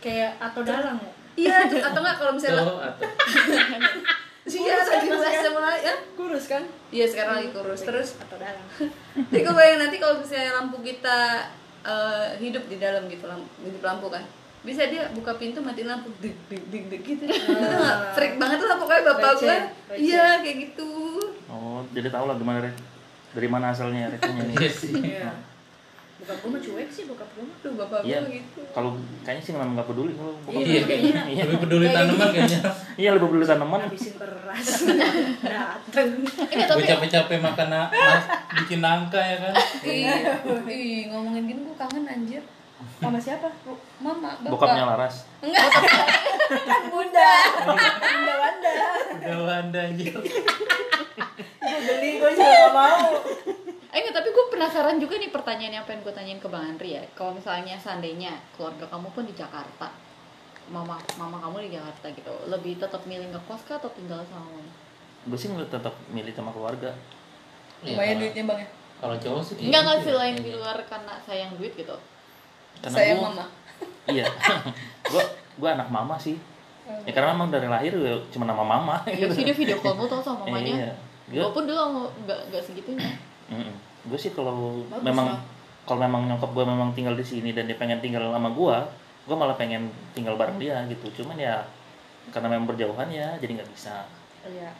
Kayak 0.00 0.36
atau 0.40 0.60
dalang. 0.60 1.00
Ya 1.00 1.12
iya 1.38 1.56
tuh, 1.70 1.78
atau 1.78 2.00
enggak 2.02 2.16
kalau 2.18 2.32
misalnya 2.34 2.66
atau 2.66 2.82
iya 4.56 4.76
lagi 4.80 5.08
bahasa 5.12 5.48
Melayu 5.52 5.80
ya. 5.84 5.94
Kurus 6.16 6.44
kan? 6.48 6.62
Iya 6.88 7.06
sekarang 7.08 7.32
lagi 7.42 7.50
kurus. 7.52 7.80
Terus? 7.84 8.08
atau 8.16 8.36
dalang 8.40 8.68
jadi 9.30 9.40
gue 9.44 9.54
bayangin 9.54 9.80
nanti 9.84 9.96
kalau 10.00 10.14
misalnya 10.20 10.52
lampu 10.56 10.76
kita 10.80 11.18
eh, 11.84 12.26
hidup 12.40 12.64
di 12.68 12.76
dalam 12.80 13.04
gitu 13.12 13.24
lampu, 13.28 13.48
hidup 13.64 13.82
lampu 13.84 14.06
kan. 14.08 14.24
Bisa 14.64 14.90
dia 14.90 15.06
buka 15.14 15.38
pintu 15.38 15.62
matiin 15.62 15.88
lampu 15.88 16.08
dik 16.18 16.36
dik 16.48 16.64
dik 16.72 16.84
dik 16.90 17.02
gitu. 17.04 17.24
Nah, 17.28 18.12
freak 18.16 18.40
banget 18.40 18.64
lah 18.64 18.76
pokoknya 18.80 19.02
bapak 19.14 19.32
gue 19.38 19.56
iya 20.00 20.40
kayak 20.40 20.56
gitu. 20.72 20.90
Oh, 21.48 21.84
jadi 21.92 22.08
tau 22.08 22.26
lah 22.26 22.36
gimana. 22.40 22.72
Dari 23.36 23.48
mana 23.48 23.76
asalnya 23.76 24.08
Rednya 24.08 24.42
ini. 24.44 24.54
iya 25.14 25.30
iya 26.18 26.26
bukan 26.26 26.34
gue 26.36 26.50
mah 26.50 26.60
cuek 26.60 26.88
sih 26.88 27.02
bokap 27.06 27.28
gue 27.30 27.44
mah. 27.44 27.56
Tuh 27.58 27.72
bapak 27.74 27.98
gue 28.00 28.10
Iya. 28.10 28.20
gitu. 28.28 28.60
Kalau 28.68 28.90
kayaknya 29.22 29.38
sih 29.40 29.52
memang 29.54 29.68
nggak 29.72 29.86
peduli 29.86 30.12
kalau 30.12 30.34
bokap 30.40 30.60
iya 30.60 30.66
gue. 30.76 30.88
kayaknya. 30.88 31.22
Iya. 31.30 31.42
lebih 31.44 31.58
peduli 31.62 31.86
tanaman 31.88 32.28
kayaknya. 32.28 32.60
Iya 32.96 33.08
lebih 33.14 33.26
peduli 33.28 33.46
tanaman. 33.46 33.78
habisin 33.80 34.14
beras. 34.16 34.66
Dateng. 35.54 36.10
Gue 36.48 36.84
capek-capek 36.84 37.38
makan 37.38 37.68
mas, 37.88 38.24
bikin 38.56 38.80
nangka 38.80 39.20
ya 39.20 39.36
kan? 39.40 39.54
Ih, 39.80 40.10
ih 40.66 41.00
ngomongin 41.08 41.46
gini 41.46 41.60
gue 41.62 41.76
kangen 41.76 42.04
anjir. 42.04 42.42
Sama 42.98 43.18
siapa? 43.18 43.46
Mama 43.98 44.34
bapak. 44.36 44.50
Bokapnya 44.50 44.84
Laras. 44.86 45.26
enggak. 45.38 45.66
Kan 46.66 46.82
bunda. 46.88 47.30
Bunda 47.64 48.34
wanda. 48.36 48.70
Udah 49.14 49.36
Wanda 49.40 49.80
anjir. 49.84 50.14
Gue 51.58 51.78
beli 51.80 52.10
gue 52.16 52.30
juga 52.32 52.46
gak 52.48 52.72
mau 52.72 53.10
Eh 53.88 53.98
enggak, 53.98 54.14
tapi 54.14 54.28
gue 54.28 54.44
penasaran 54.48 54.96
juga 54.96 55.14
nih 55.16 55.30
pertanyaan 55.48 55.80
yang 55.80 55.86
pengen 55.88 56.04
gue 56.04 56.12
tanyain 56.12 56.36
ke 56.36 56.44
Bang 56.44 56.60
Andri 56.62 56.92
ya. 56.92 57.00
Kalau 57.14 57.32
misalnya 57.32 57.72
seandainya 57.74 58.36
keluarga 58.52 58.84
kamu 58.84 59.08
pun 59.10 59.24
di 59.24 59.32
Jakarta, 59.32 59.88
mama 60.68 61.00
mama 61.16 61.40
kamu 61.40 61.64
di 61.64 61.70
Jakarta 61.72 62.12
gitu, 62.12 62.28
lebih 62.46 62.76
tetap 62.76 63.00
milih 63.02 63.32
ngekos 63.32 63.64
kah 63.64 63.80
atau 63.80 63.88
tinggal 63.90 64.20
sama 64.28 64.44
mama? 64.46 64.68
Gue 65.24 65.38
sih 65.40 65.48
nggak 65.48 65.72
tetap 65.72 65.96
milih 66.08 66.28
sama 66.30 66.52
keluarga. 66.52 66.92
Iya, 67.80 67.96
lumayan 67.96 68.04
kalau- 68.10 68.20
duitnya 68.20 68.42
bang 68.44 68.58
ya 68.60 68.68
kalau 68.98 69.16
cowok 69.16 69.40
sih 69.40 69.54
Enggak 69.64 69.80
nggak 69.80 69.96
gitu 69.96 70.04
sih 70.04 70.12
ya. 70.12 70.18
lain 70.20 70.34
di 70.36 70.50
luar 70.52 70.76
karena 70.84 71.12
sayang 71.24 71.50
duit 71.56 71.72
gitu. 71.72 71.96
Karena 72.78 72.96
sayang 73.00 73.16
gua- 73.16 73.28
mama 73.32 73.44
Iya. 74.14 74.24
gue 75.06 75.22
gue 75.56 75.68
anak 75.72 75.88
mama 75.88 76.14
sih. 76.20 76.36
Ya 77.08 77.12
karena 77.16 77.32
memang 77.32 77.48
dari 77.48 77.72
lahir 77.72 77.96
gue 77.96 78.20
cuma 78.28 78.44
nama 78.44 78.60
mama. 78.60 79.00
Iya 79.08 79.32
sih 79.32 79.48
dia 79.48 79.56
video 79.56 79.80
call 79.80 79.96
tau 80.04 80.20
sama 80.20 80.44
mamanya. 80.44 80.76
Iya. 80.76 80.92
Gue 81.24 81.40
Gue 81.40 81.50
pun 81.50 81.64
dulu 81.64 81.80
nggak 82.28 82.40
nggak 82.52 82.62
segitunya. 82.62 83.08
Gue 84.08 84.18
sih 84.18 84.32
kalau 84.32 84.82
Bagus 84.88 85.04
memang 85.04 85.28
kalau 85.84 86.00
memang 86.02 86.22
nyokap 86.26 86.50
gue 86.52 86.64
memang 86.64 86.90
tinggal 86.92 87.14
di 87.14 87.24
sini 87.24 87.52
dan 87.52 87.64
dia 87.64 87.76
pengen 87.76 88.00
tinggal 88.00 88.28
sama 88.28 88.52
gue, 88.52 88.76
gue 89.24 89.36
malah 89.36 89.56
pengen 89.56 89.88
tinggal 90.12 90.36
bareng 90.36 90.56
dia 90.56 90.84
gitu. 90.88 91.22
Cuman 91.22 91.36
ya 91.36 91.64
karena 92.28 92.52
memang 92.52 92.68
berjauhan 92.68 93.08
ya 93.08 93.36
jadi 93.40 93.60
nggak 93.60 93.70
bisa. 93.72 94.04
iya 94.44 94.72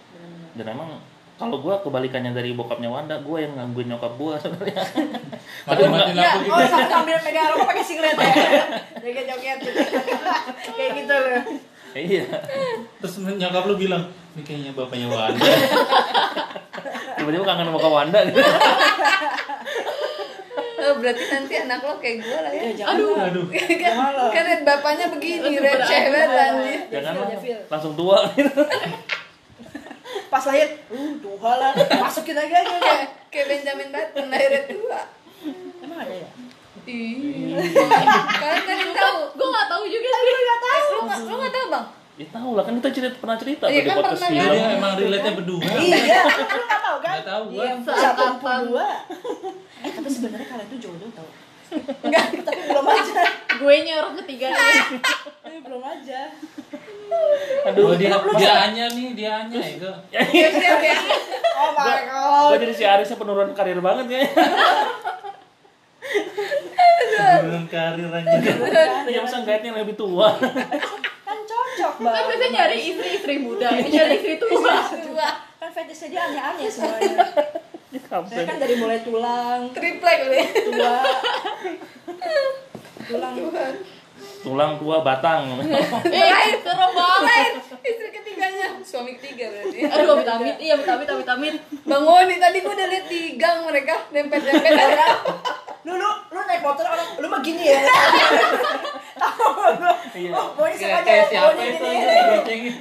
Dan 0.52 0.64
memang 0.68 1.00
kalau 1.38 1.62
gue 1.62 1.70
kebalikannya 1.87 2.35
dari 2.35 2.50
bokapnya 2.52 2.90
Wanda, 2.90 3.23
gue 3.23 3.38
yang 3.38 3.54
gangguin 3.54 3.88
nyokap 3.88 4.11
gue 4.18 4.35
sebenarnya. 4.37 4.82
mati-mati 5.70 6.11
Iya, 6.12 6.28
lampu 6.35 6.50
oh 6.50 6.58
gitu 6.58 6.66
sam- 6.66 6.90
sambil 6.90 7.16
megang 7.23 7.47
rokok 7.54 7.66
pakai 7.70 7.85
singlet 7.87 8.16
ya. 8.18 8.35
Joget-joget 8.99 9.58
gitu. 9.62 9.80
Kayak 10.75 10.90
gitu 10.99 11.14
loh. 11.14 11.42
Iya. 11.99 12.25
terus 13.02 13.19
nyokap 13.19 13.67
lu 13.67 13.75
bilang 13.75 14.07
ini 14.38 14.47
kayaknya 14.47 14.71
bapaknya 14.71 15.07
Wanda. 15.11 15.43
Tiba-tiba 17.19 17.43
kangen 17.43 17.67
sama 17.67 17.78
Kak 17.83 17.90
Wanda 17.90 18.19
gitu. 18.23 18.38
oh, 20.78 20.95
berarti 21.02 21.25
nanti 21.26 21.55
anak 21.59 21.83
lo 21.83 21.99
kayak 21.99 22.23
gue 22.23 22.38
lah 22.38 22.52
ya. 22.55 22.87
Aduh, 22.95 23.19
aduh. 23.19 23.47
Kan, 24.31 24.47
kan 24.47 24.62
bapaknya 24.62 25.11
begini 25.11 25.59
receh 25.59 26.02
banget 26.14 26.31
anjir 26.38 26.81
Jangan 26.87 27.12
lah, 27.19 27.35
ya, 27.43 27.59
langsung 27.67 27.99
tua 27.99 28.31
gitu. 28.38 28.62
Pas 30.33 30.45
lahir, 30.47 30.69
uh, 30.95 31.11
tuh 31.19 31.35
lah. 31.43 31.75
Masukin 31.75 32.38
aja 32.38 32.62
kayak 32.62 33.07
kayak 33.35 33.47
Benjamin 33.50 33.90
Button 33.90 34.26
lahirnya 34.31 34.62
tua. 34.71 35.00
Emang 35.83 35.99
ada 35.99 36.14
ya? 36.14 36.31
Ih, 36.88 37.59
kalian 38.38 38.62
tadi 38.64 38.85
tahu 38.95 39.19
gue 39.35 39.49
nggak 39.50 39.67
tahu 39.67 39.83
juga 39.90 40.09
sih. 40.09 40.33
Eh, 40.38 40.81
lu 40.95 41.00
nggak 41.05 41.19
lu 41.26 41.35
nggak 41.43 41.52
tahu 41.59 41.67
bang 41.75 41.87
Ya 42.18 42.26
tahu 42.34 42.50
lah 42.58 42.66
kan 42.66 42.75
kita 42.82 42.90
cerita 42.90 43.14
pernah 43.22 43.38
cerita 43.38 43.64
Iya, 43.70 43.78
di 43.78 43.87
kan 43.87 43.96
podcast 44.02 44.26
pernah, 44.26 44.30
Iya, 44.34 44.44
dia 44.50 44.75
emang 44.75 44.92
relate-nya 44.98 45.32
berdua 45.38 45.62
Iya, 45.62 46.20
lu 46.58 46.62
nggak 46.66 46.82
tahu 46.82 46.96
kan? 46.98 47.14
Nggak 47.14 47.26
tahu 47.30 47.42
gua. 47.54 47.62
Iya, 47.62 47.72
satu 47.87 48.25
dua. 48.42 48.87
Eh, 49.78 49.90
tapi 49.94 50.08
sebenarnya 50.10 50.46
kalian 50.50 50.66
tuh 50.66 50.78
jodoh 50.82 51.10
tau. 51.14 51.30
Enggak, 52.08 52.25
tapi 52.42 52.60
belum 52.66 52.87
aja. 52.90 53.22
Gue 53.60 53.75
nya 53.87 53.94
orang 54.02 54.14
ketiga 54.25 54.46
nih. 54.50 54.98
Tapi 55.44 55.58
belum 55.64 55.82
aja. 55.84 56.20
Aduh, 57.70 57.96
dia 57.96 58.12
dia 58.12 58.52
hanya 58.66 58.84
nih, 58.92 59.08
dia 59.16 59.30
hanya 59.44 59.60
itu. 59.60 59.90
iya 60.12 60.48
ya 60.48 60.96
Oh 61.56 61.70
my 61.76 62.00
god. 62.08 62.48
Gue 62.52 62.58
jadi 62.68 62.75
si 62.75 62.84
Arisnya 62.88 63.16
penurunan 63.20 63.52
karir 63.52 63.80
banget 63.84 64.06
ya. 64.08 64.20
Belum 67.44 67.64
karir 67.68 68.08
anjir. 68.10 68.54
Dia 69.08 69.20
masa 69.20 69.44
guide-nya 69.44 69.76
lebih 69.76 69.96
tua. 69.96 70.32
Kan 71.99 72.14
Kan 72.14 72.25
biasanya 72.31 72.49
nyari 72.55 72.78
istri-istri 72.95 73.35
muda, 73.43 73.69
ini 73.75 73.90
nyari 73.90 74.14
istri 74.23 74.35
tua. 74.38 74.87
tua. 74.87 75.28
Kan 75.59 75.71
fetishnya 75.75 76.07
dia 76.14 76.21
aneh-aneh 76.31 76.71
semuanya. 76.71 77.26
Saya 77.90 78.45
kan 78.47 78.57
dari 78.62 78.75
mulai 78.78 79.02
tulang, 79.02 79.75
triplek 79.75 80.19
ya 80.31 80.45
tua, 80.62 80.95
tulang. 83.11 83.35
Tulang 84.38 84.73
tua 84.78 84.97
batang. 85.02 85.59
Eh, 86.07 86.31
serem 86.62 86.90
banget. 86.95 87.52
istri 87.83 88.09
ketiganya. 88.14 88.78
Suami 88.87 89.19
ketiga 89.19 89.50
berarti. 89.50 89.78
Aduh, 89.83 90.23
amit, 90.23 90.57
iya 90.62 90.78
amit 90.78 90.87
amit 90.87 91.09
amit 91.11 91.26
amit. 91.26 91.55
Bang 91.83 92.07
Oni 92.07 92.38
tadi 92.38 92.62
gua 92.62 92.78
udah 92.78 92.87
liat 92.87 93.07
di 93.11 93.35
gang 93.35 93.67
mereka. 93.67 94.07
Dempet-dempet 94.14 94.73
ada 94.73 95.07
lu 95.88 95.97
lu 95.97 96.11
lu 96.35 96.40
naik 96.45 96.61
motor 96.61 96.85
orang 96.85 97.17
lu 97.17 97.26
mah 97.33 97.40
gini 97.40 97.64
ya 97.64 97.81
Iya. 100.58 100.66
oh 100.66 100.66
mau 100.66 100.66
ini 100.66 100.76
Kayak 100.82 101.06
ya, 101.06 101.22
siapa 101.30 101.50
ini 101.54 101.70
itu 101.70 101.86
diboncengin. 101.86 102.74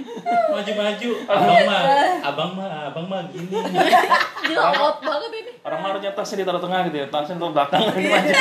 Maju-maju. 0.49 1.09
Abang 1.29 1.59
mah, 1.69 1.81
abang 2.25 2.51
mah, 2.57 2.89
abang 2.89 3.05
mah 3.05 3.21
gini. 3.29 3.53
Gila 4.49 4.63
out 4.73 4.97
banget 5.05 5.31
ini. 5.37 5.51
Orang 5.61 5.79
mah 5.85 5.89
harusnya 5.93 6.11
tasnya 6.17 6.41
ditaruh 6.41 6.61
tengah 6.61 6.79
gitu 6.89 6.97
ya, 6.97 7.07
tasnya 7.13 7.37
taruh 7.37 7.53
belakang 7.53 7.81
gitu 7.93 8.09
aja. 8.09 8.33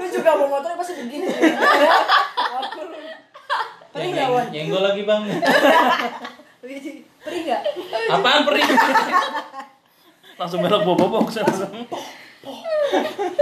lu 0.00 0.06
juga 0.08 0.30
mau 0.40 0.48
motor 0.48 0.72
pasti 0.80 0.96
begini 0.96 1.26
perih 3.92 4.08
nggak 4.14 4.28
wan 4.32 4.46
Nyenggol 4.48 4.80
lagi 4.80 5.02
bang. 5.04 5.22
perih 7.20 7.40
nggak 7.44 7.60
Apaan 8.08 8.40
perih? 8.48 8.64
Langsung 10.40 10.64
belok 10.64 10.82
bobok 10.86 11.28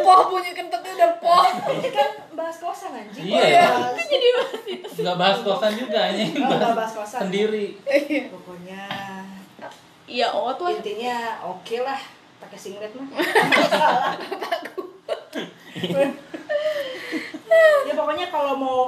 poh 0.08 0.20
bunyi 0.32 0.50
kentutnya 0.56 0.92
udah 0.98 1.10
poh 1.22 1.44
ini 1.70 1.88
kan 1.92 2.10
bahas 2.38 2.56
kosan 2.56 2.92
anjing 2.94 3.24
Iya, 3.26 3.42
ya. 3.42 3.66
Bahas- 3.68 3.98
Jadi 4.00 4.28
masih 4.30 4.76
Nggak 4.98 5.16
bahas 5.16 5.38
kosan 5.40 5.72
juga 5.74 5.98
anjing. 6.04 6.30
Oh, 6.36 6.50
nggak 6.52 6.74
bahas 6.74 6.92
kosan. 6.94 7.20
Sendiri. 7.24 7.66
pokoknya 8.28 8.82
Iya, 10.06 10.26
out 10.30 10.56
lah. 10.56 10.72
intinya 10.72 11.16
oke 11.44 11.76
lah 11.78 12.00
pakai 12.38 12.56
singlet 12.56 12.88
mah 12.92 13.04
salah 13.68 14.14
ya 17.84 17.92
pokoknya 17.94 18.26
kalau 18.28 18.54
mau 18.54 18.80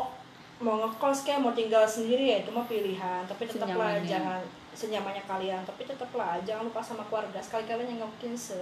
mau 0.59 0.76
ngekos 0.78 1.25
kayak 1.25 1.40
mau 1.40 1.50
tinggal 1.50 1.85
sendiri 1.85 2.25
ya 2.26 2.37
itu 2.38 2.50
mah 2.50 2.64
pilihan 2.64 3.25
tapi 3.25 3.45
tetaplah 3.45 3.97
jangan 4.02 4.40
senyamannya 4.71 5.25
kalian 5.25 5.61
tapi 5.62 5.83
tetaplah 5.83 6.37
jangan 6.40 6.64
lupa 6.64 6.80
sama 6.80 7.04
keluarga 7.04 7.37
sekali 7.38 7.64
kalian 7.64 7.97
yang 7.97 8.07
mungkin 8.07 8.33
se 8.33 8.57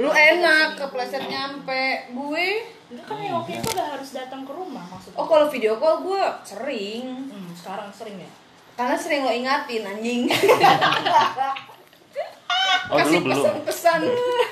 lu 0.00 0.08
enak 0.08 0.78
kepleset 0.78 1.28
nyampe. 1.28 2.08
Gue 2.14 2.64
itu 2.92 3.02
kan 3.08 3.16
yang 3.20 3.40
waktu 3.40 3.60
itu 3.60 3.68
udah 3.72 3.96
harus 3.96 4.12
datang 4.16 4.44
ke 4.44 4.52
rumah 4.52 4.84
maksudnya. 4.88 5.16
Oh 5.20 5.26
kalau 5.28 5.48
video 5.52 5.76
call 5.80 6.04
gue 6.04 6.22
sering. 6.44 7.28
Hmm, 7.28 7.50
sekarang 7.52 7.88
sering 7.92 8.16
ya? 8.20 8.30
Karena 8.72 8.96
sering 8.96 9.20
lo 9.24 9.32
ingatin 9.32 9.82
anjing. 9.84 10.22
Oh 12.92 12.98
kasih 12.98 13.24
dulu 13.24 13.30
belum. 13.30 13.40
pesan-pesan. 13.40 14.00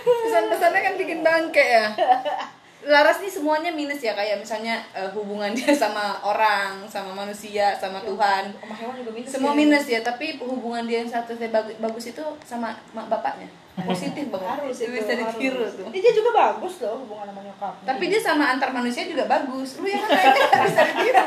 Pesan-pesannya 0.06 0.80
kan 0.80 0.94
bikin 0.96 1.20
bangke 1.20 1.60
ya 1.60 1.92
Laras 2.80 3.20
nih 3.20 3.28
semuanya 3.28 3.68
minus 3.68 4.00
ya 4.00 4.16
kayak 4.16 4.40
misalnya 4.40 4.80
eh, 4.96 5.04
hubungan 5.12 5.52
dia 5.52 5.68
sama 5.76 6.16
orang, 6.24 6.88
sama 6.88 7.12
manusia, 7.12 7.76
sama 7.76 8.00
Tuhan. 8.00 8.56
sama 8.56 8.74
hewan 8.74 8.94
juga 8.96 9.10
minus 9.12 9.28
Semua 9.28 9.52
ya. 9.52 9.58
minus 9.58 9.84
ya, 9.84 10.00
tapi 10.00 10.40
hubungan 10.40 10.88
dia 10.88 11.04
yang 11.04 11.10
satu 11.12 11.36
bagus, 11.36 11.76
bagus 11.76 12.04
itu 12.08 12.24
sama 12.40 12.72
mak 12.96 13.06
bapaknya. 13.06 13.48
positif 13.80 14.28
banget. 14.28 14.48
Harus 14.60 14.76
itu 14.76 14.92
bisa 14.92 15.12
ditiru 15.12 15.64
tuh. 15.64 15.88
Tapi 15.88 15.98
dia 16.00 16.12
juga 16.12 16.30
bagus 16.32 16.74
loh 16.80 17.00
hubungan 17.00 17.32
sama 17.32 17.40
nyokap. 17.40 17.74
Tapi 17.84 18.04
dia 18.08 18.20
sama 18.20 18.44
antar 18.52 18.70
manusia 18.72 19.04
juga 19.04 19.24
bagus. 19.24 19.80
Lu 19.80 19.88
yang 19.88 20.04
lain 20.08 20.32
nggak 20.36 20.64
bisa 20.68 20.82
ditiru. 20.84 21.24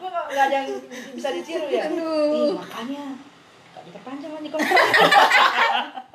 Gue 0.00 0.08
gak, 0.08 0.24
gak 0.30 0.44
ada 0.48 0.54
yang 0.56 0.68
bisa 1.12 1.28
ditiru 1.32 1.66
ya? 1.68 1.84
Aduh. 1.88 2.32
Ih, 2.32 2.52
makanya. 2.56 3.04
Gak 3.70 3.82
diperpanjang 3.88 4.32
lagi 4.32 4.48
kontrak 4.48 4.76